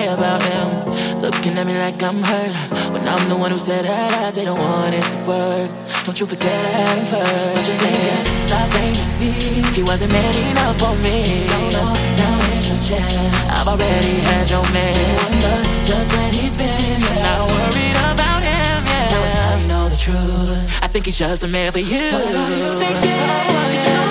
[0.00, 1.20] care about them.
[1.20, 2.54] Looking at me like I'm hurt.
[2.92, 5.70] When I'm the one who said that I didn't want it to work.
[6.04, 7.54] Don't you forget I'm first.
[7.54, 9.30] But you think stop blaming me.
[9.76, 11.16] He wasn't man enough for me.
[11.52, 11.84] No, no,
[12.20, 13.36] now here's your chance.
[13.56, 14.96] I've already had your man.
[15.20, 15.56] Wonder
[15.90, 16.96] just where he's been.
[17.06, 17.24] Yeah.
[17.28, 19.08] Not worried about him, yeah.
[19.12, 20.84] Now it's time you know the truth.
[20.84, 22.08] I think he's just a man for you.
[22.12, 22.96] What do you think?
[23.72, 24.09] Did you know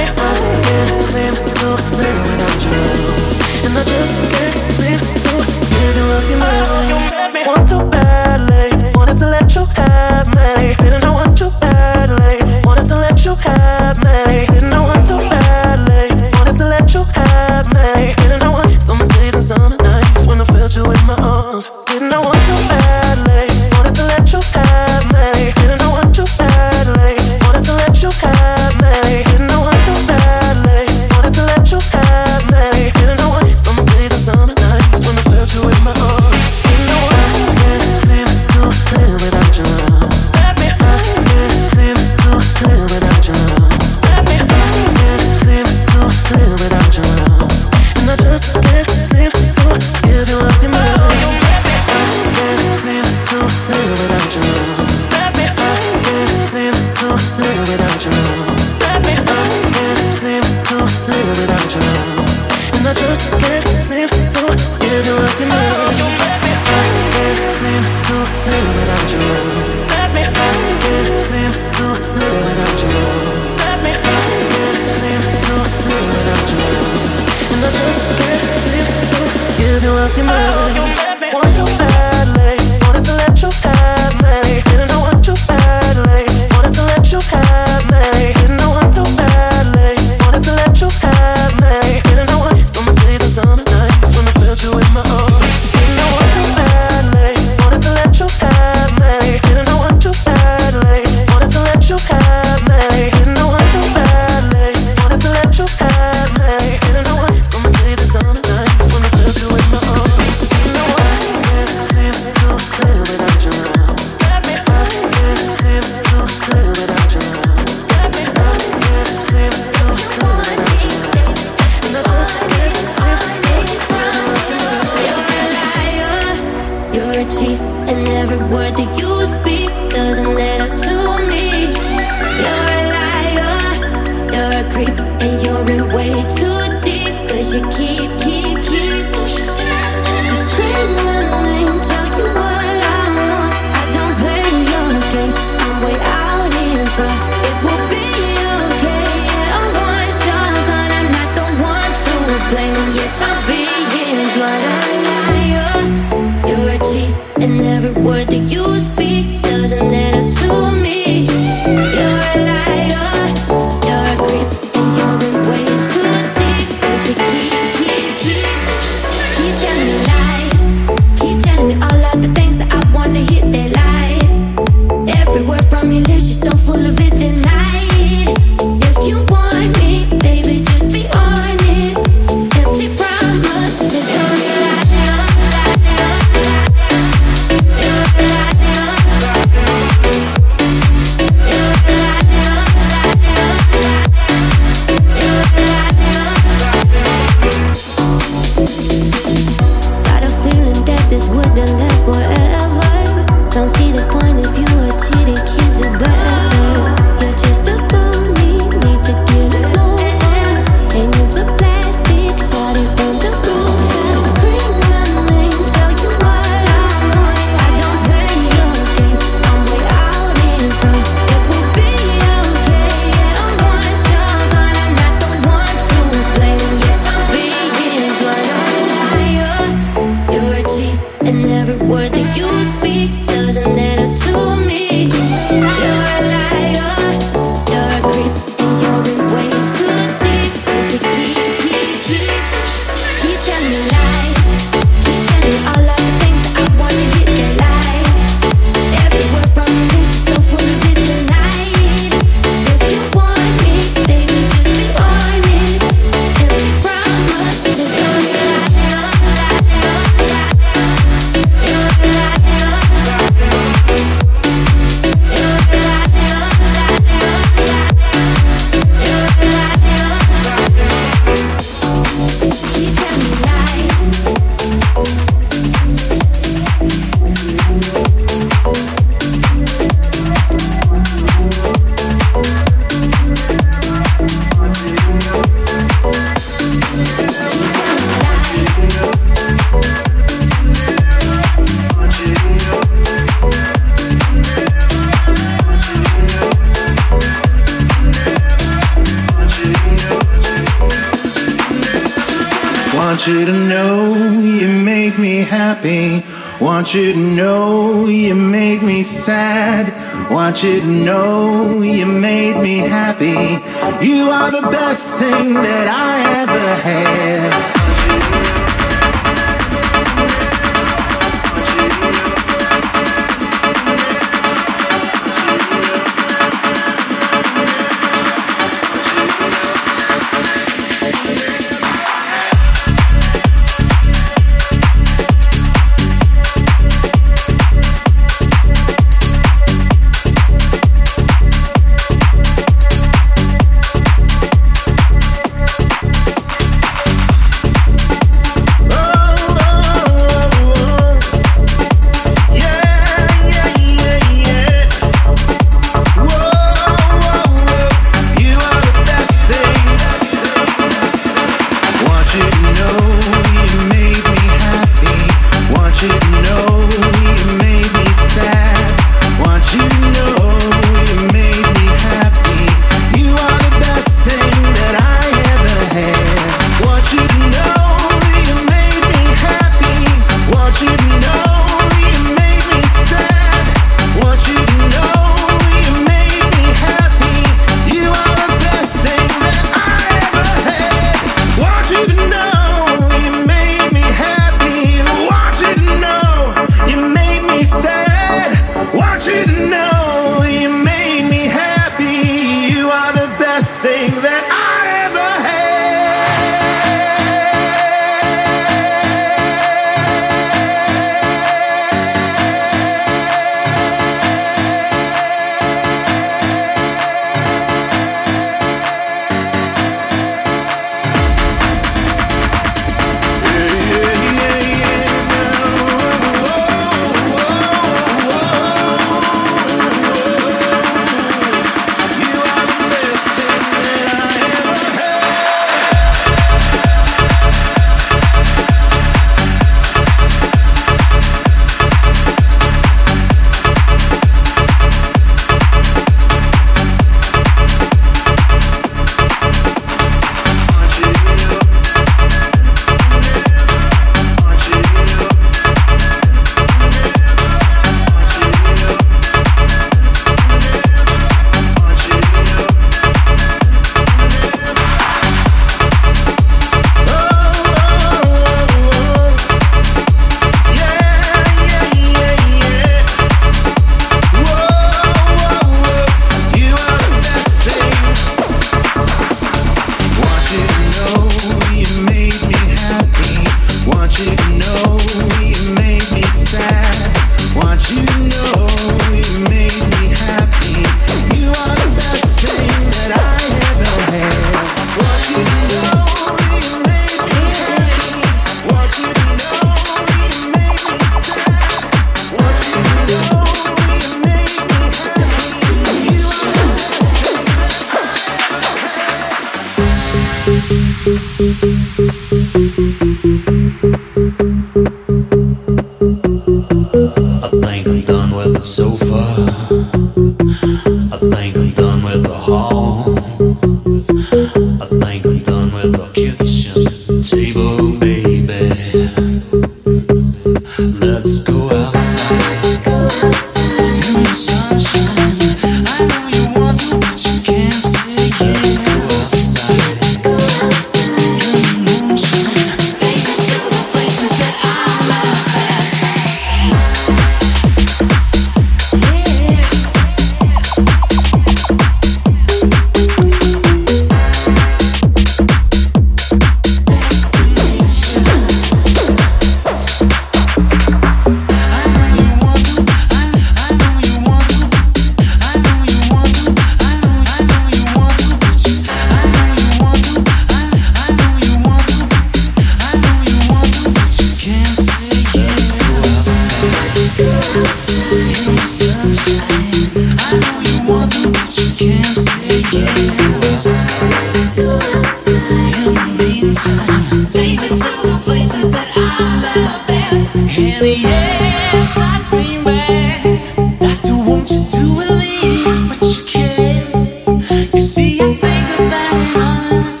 [598.01, 600.00] See you think about it all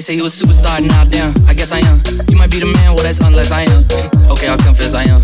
[0.00, 2.00] They say you a superstar, now damn, I guess I am.
[2.32, 3.84] You might be the man, well that's unless I am.
[4.32, 5.20] Okay, I'll confess I am.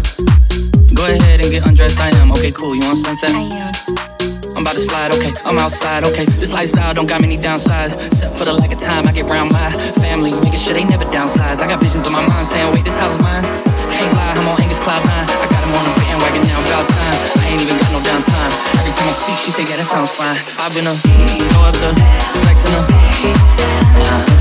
[0.93, 2.29] Go ahead and get undressed, I am.
[2.37, 3.33] Okay, cool, you want sunset?
[3.33, 3.73] I am.
[4.53, 6.29] I'm about to slide, okay, I'm outside, okay.
[6.37, 7.97] This lifestyle don't got many downsides.
[8.13, 11.09] Except for the lack of time I get round my family, making sure they never
[11.09, 11.65] downsize.
[11.65, 13.49] I got visions in my mind saying, wait, this house mine.
[13.97, 15.09] Can't lie, I'm on Angus Cloud 9.
[15.09, 17.17] I got him on a bandwagon now, about time.
[17.41, 18.53] I ain't even got no downtime.
[18.77, 20.37] Every time I speak, she say, yeah, that sounds fine.
[20.61, 20.93] I've been a,
[21.49, 21.97] go up the,
[22.45, 22.85] sex in a,
[24.05, 24.36] uh,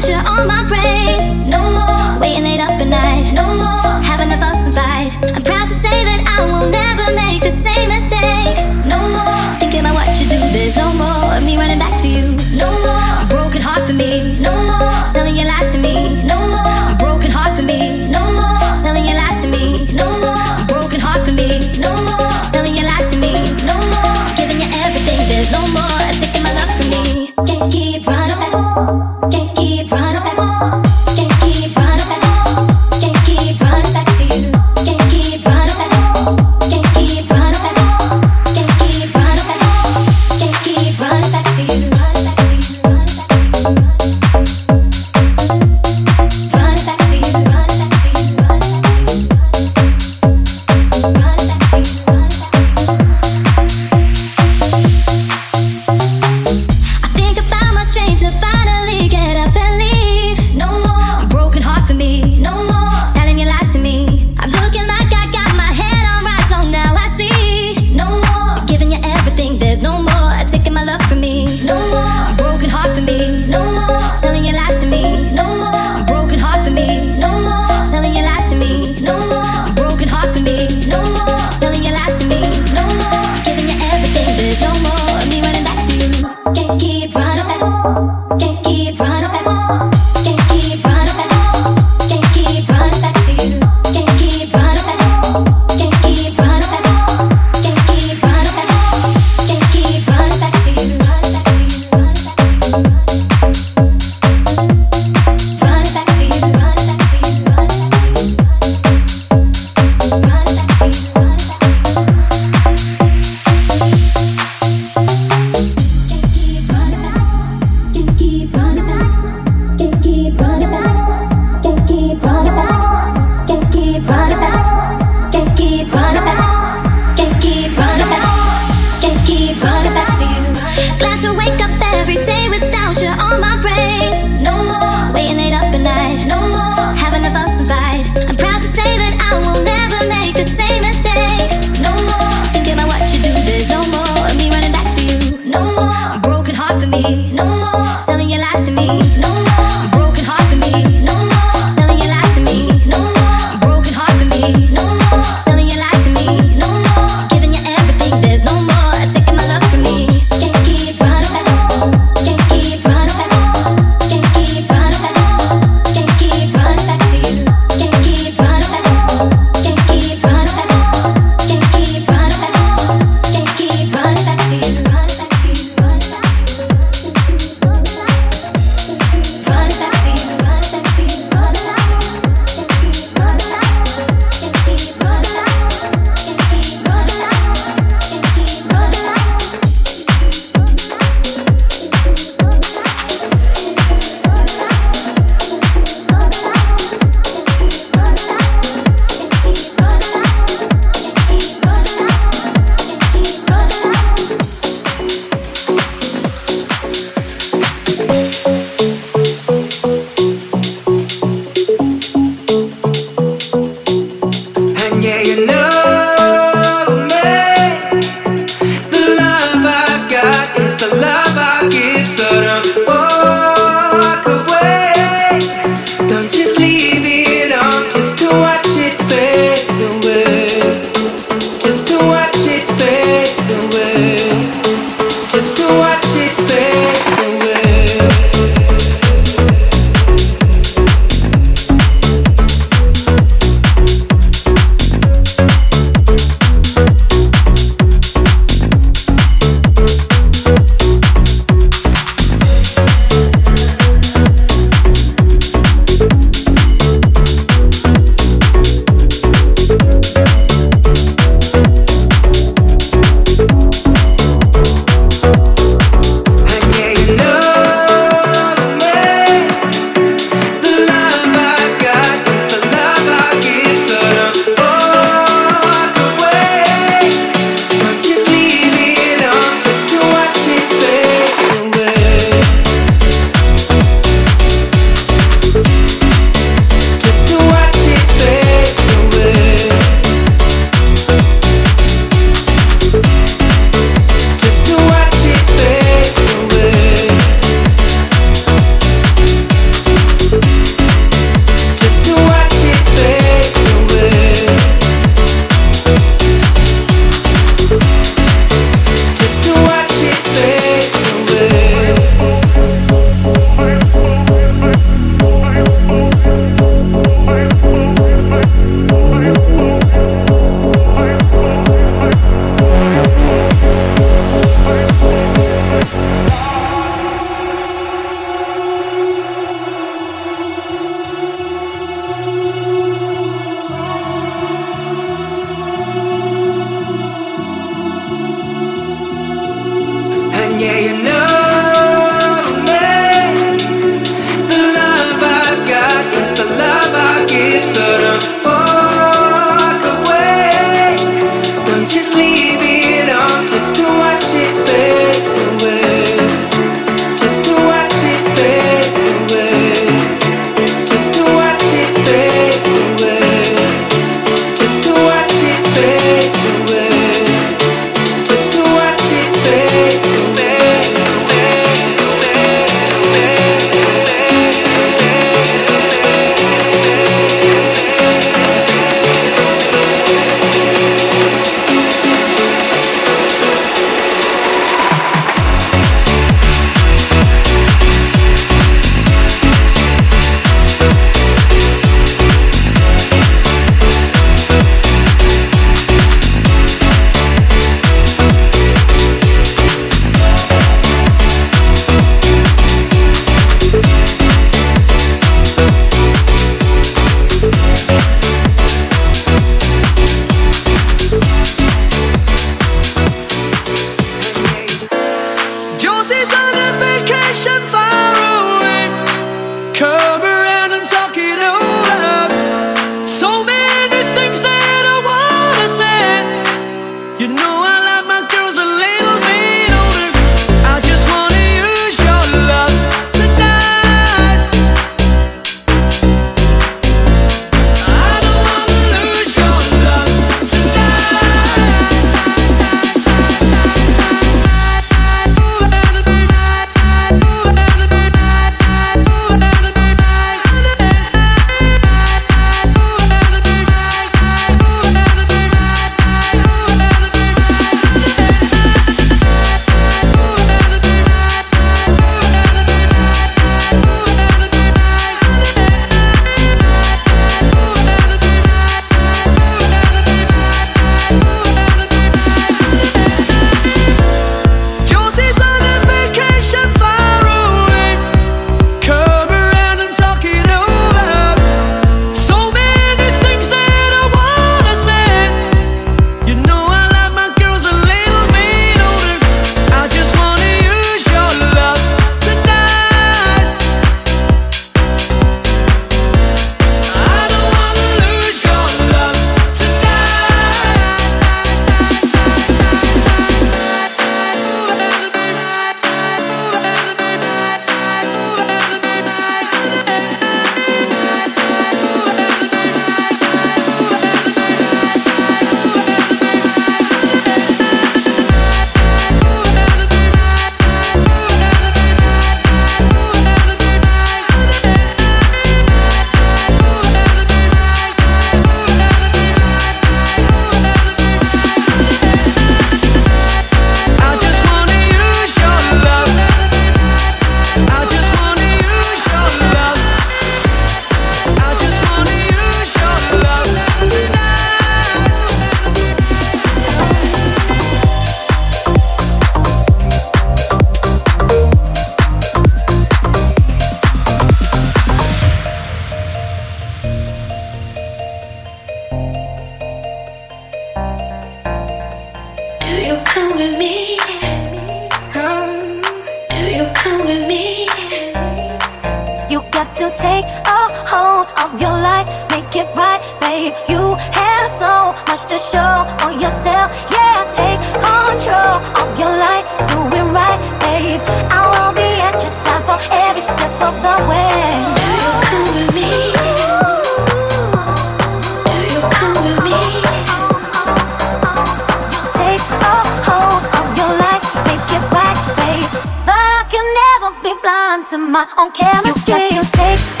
[597.91, 599.15] to my own chemistry.
[599.15, 600.00] You got to take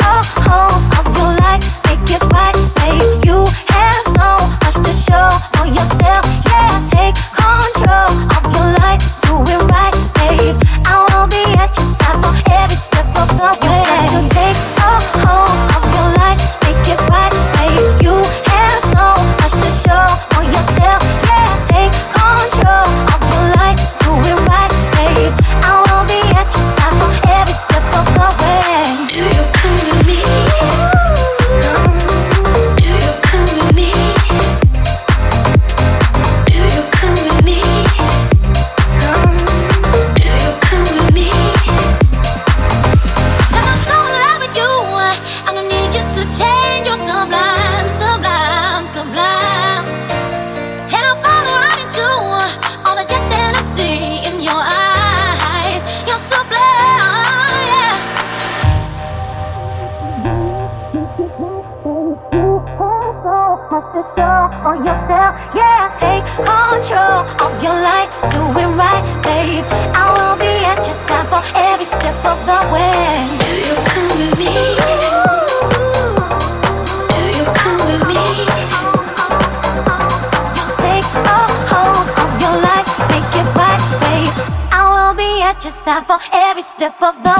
[86.81, 87.30] step of the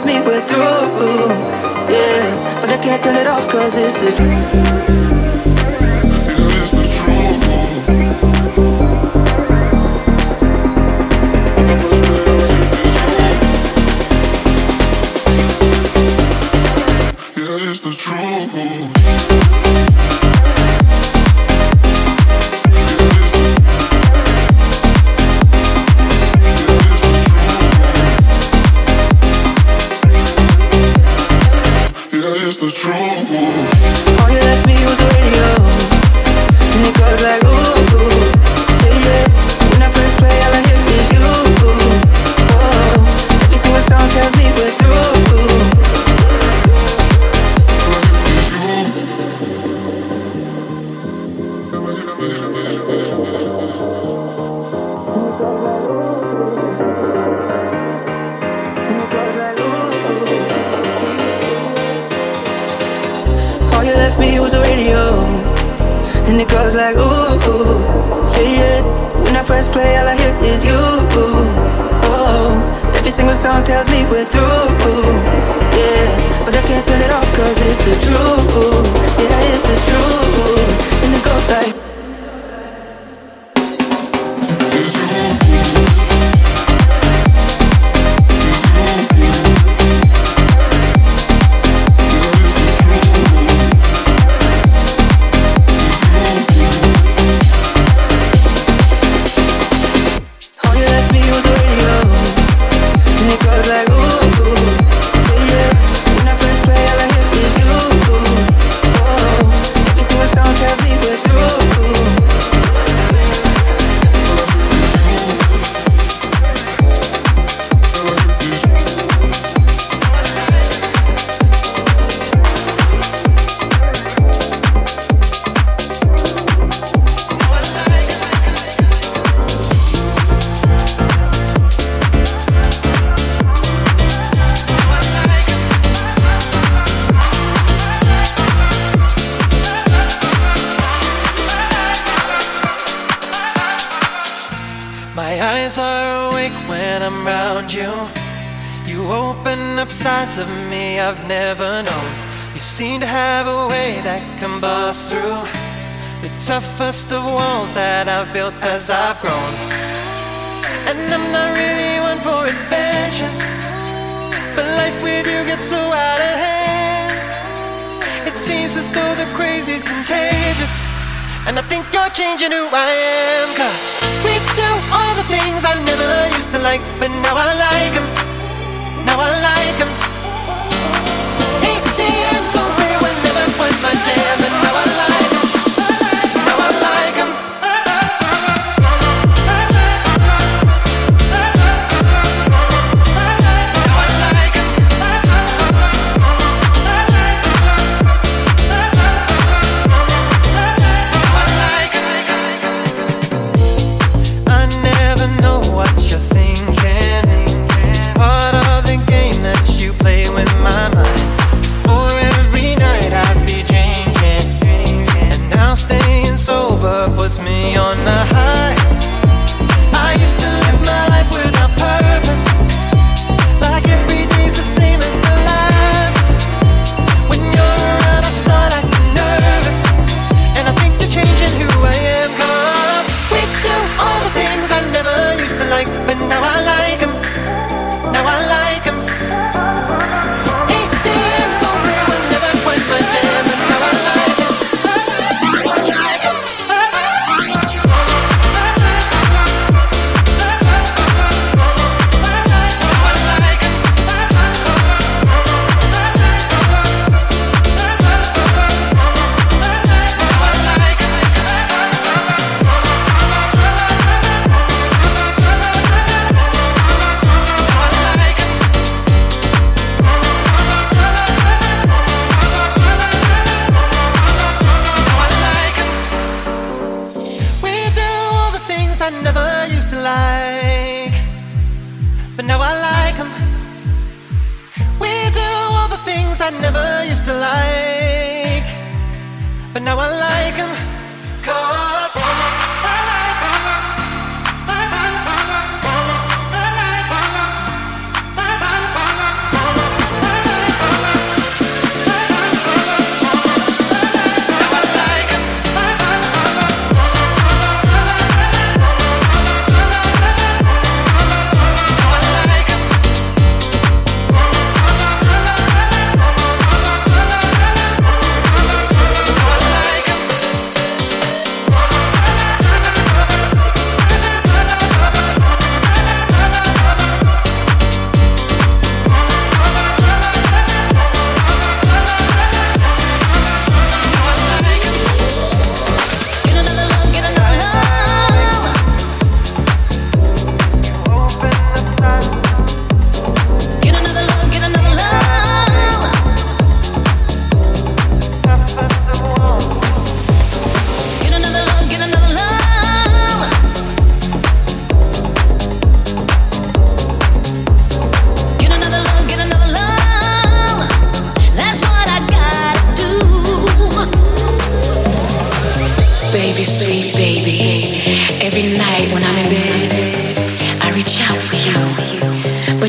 [0.00, 0.60] tells me we're through.
[1.92, 5.49] Yeah, but I can't turn it off cause it's the truth.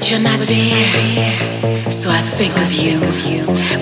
[0.02, 3.00] But you're not there, so I think of you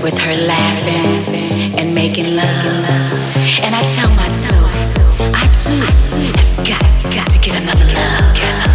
[0.04, 2.46] with her laughing and making love.
[3.64, 4.98] And I tell myself,
[5.34, 8.69] I too have got, got to get another love.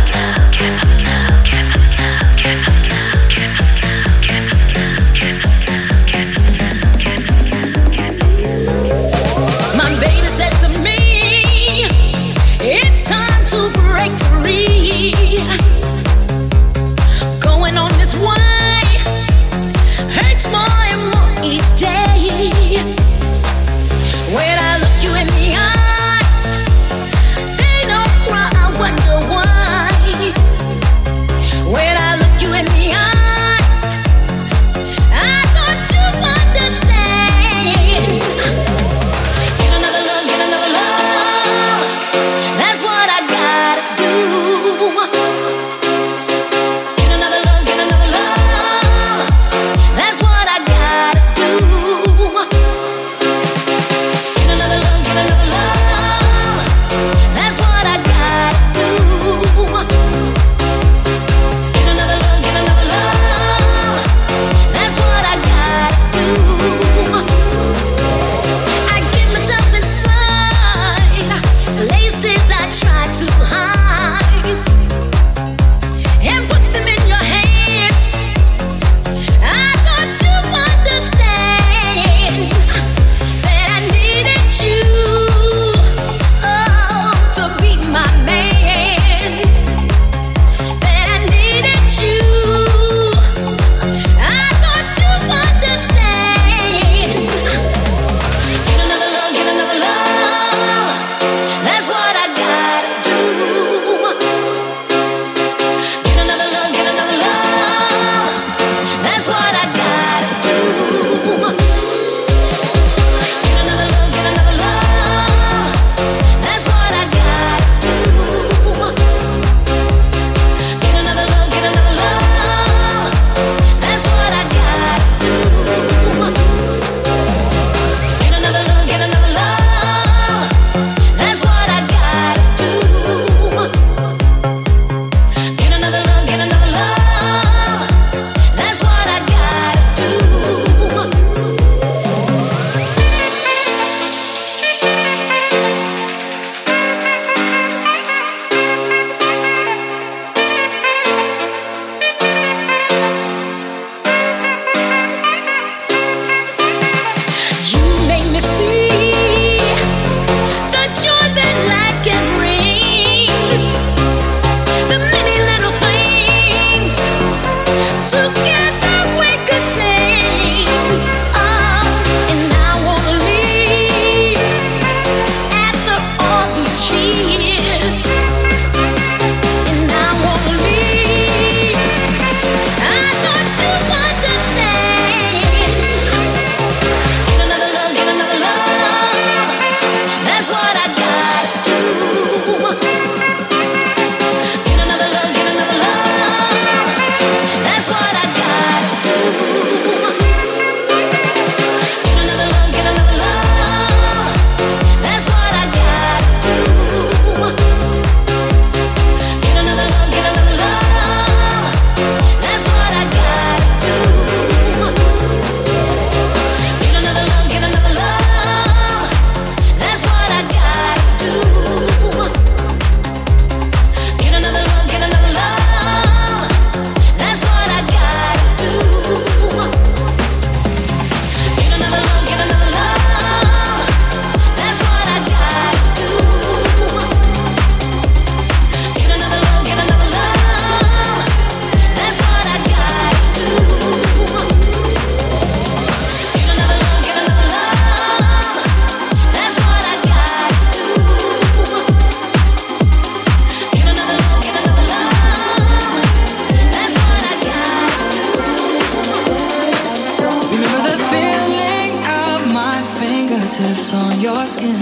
[263.55, 264.81] fingertips on your skin.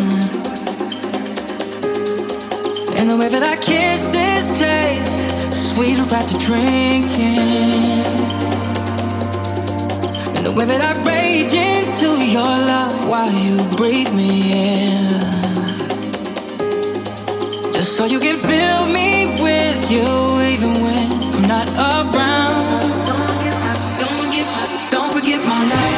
[2.98, 7.38] And the way that our kisses taste sweeter after drinking.
[10.36, 15.20] And the way that I rage into your love while you breathe me in.
[17.72, 20.06] Just so you can fill me with you
[20.52, 22.80] even when I'm not around.
[23.06, 25.91] Don't forget my, don't don't forget my love.